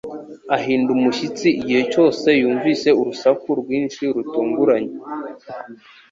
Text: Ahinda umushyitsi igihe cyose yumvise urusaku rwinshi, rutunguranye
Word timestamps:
Ahinda 0.55 0.89
umushyitsi 0.97 1.47
igihe 1.61 1.81
cyose 1.91 2.27
yumvise 2.41 2.87
urusaku 2.99 3.47
rwinshi, 3.61 4.03
rutunguranye 4.15 4.95